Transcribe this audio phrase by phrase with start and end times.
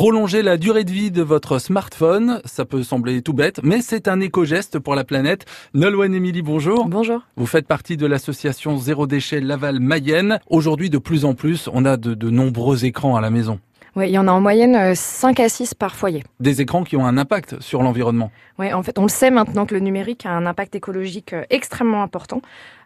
[0.00, 4.08] Prolonger la durée de vie de votre smartphone, ça peut sembler tout bête, mais c'est
[4.08, 5.44] un éco-geste pour la planète.
[5.74, 6.86] Nolwenn Émilie, bonjour.
[6.86, 7.20] Bonjour.
[7.36, 10.38] Vous faites partie de l'association Zéro Déchet Laval-Mayenne.
[10.48, 13.60] Aujourd'hui, de plus en plus, on a de, de nombreux écrans à la maison.
[13.96, 16.22] Oui, il y en a en moyenne 5 à 6 par foyer.
[16.38, 18.30] Des écrans qui ont un impact sur l'environnement.
[18.58, 21.44] Oui, en fait, on le sait maintenant que le numérique a un impact écologique euh,
[21.50, 22.42] extrêmement important.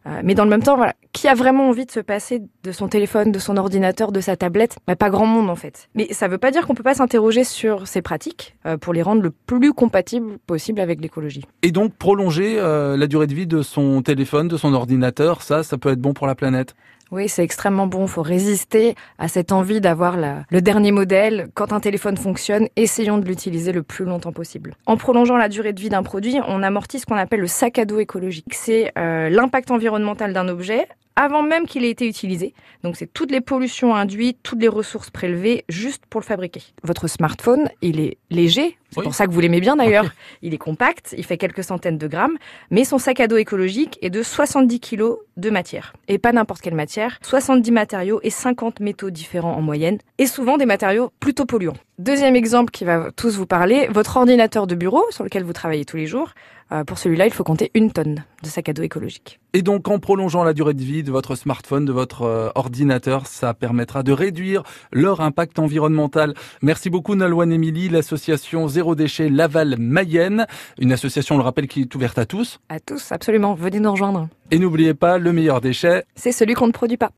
[0.07, 2.73] Euh, mais dans le même temps, voilà, qui a vraiment envie de se passer de
[2.73, 4.77] son téléphone, de son ordinateur, de sa tablette?
[4.87, 5.89] Bah, Pas grand monde en fait.
[5.95, 8.93] Mais ça ne veut pas dire qu'on peut pas s'interroger sur ces pratiques euh, pour
[8.93, 11.45] les rendre le plus compatibles possible avec l'écologie.
[11.63, 15.79] Et donc prolonger la durée de vie de son téléphone, de son ordinateur, ça, ça
[15.79, 16.75] peut être bon pour la planète?
[17.15, 18.07] Oui, c'est extrêmement bon.
[18.07, 21.49] Il faut résister à cette envie d'avoir le dernier modèle.
[21.55, 24.75] Quand un téléphone fonctionne, essayons de l'utiliser le plus longtemps possible.
[24.87, 27.79] En prolongeant la durée de vie d'un produit, on amortit ce qu'on appelle le sac
[27.79, 28.53] à dos écologique.
[28.53, 32.55] C'est euh, l'impact environnemental d'un objet avant même qu'il ait été utilisé.
[32.83, 36.63] Donc c'est toutes les pollutions induites, toutes les ressources prélevées juste pour le fabriquer.
[36.83, 40.13] Votre smartphone, il est léger, c'est pour ça que vous l'aimez bien d'ailleurs.
[40.43, 42.37] il est compact, il fait quelques centaines de grammes,
[42.71, 45.95] mais son sac à dos écologique est de 70 kilos de matière.
[46.09, 50.57] Et pas n'importe quelle matière, 70 matériaux et 50 métaux différents en moyenne, et souvent
[50.57, 51.77] des matériaux plutôt polluants.
[52.01, 55.85] Deuxième exemple qui va tous vous parler, votre ordinateur de bureau sur lequel vous travaillez
[55.85, 56.31] tous les jours.
[56.73, 59.39] Euh, pour celui-là, il faut compter une tonne de sac à dos écologique.
[59.53, 63.29] Et donc, en prolongeant la durée de vie de votre smartphone, de votre euh, ordinateur,
[63.29, 66.35] ça permettra de réduire leur impact environnemental.
[66.63, 70.47] Merci beaucoup, Nalwan Emily, l'association Zéro Déchet Laval Mayenne,
[70.79, 72.59] une association, on le rappelle, qui est ouverte à tous.
[72.71, 73.55] À tous, absolument.
[73.55, 74.29] Venez nous rejoindre.
[74.51, 77.13] Et n'oubliez pas, le meilleur déchet, c'est celui qu'on ne produit pas.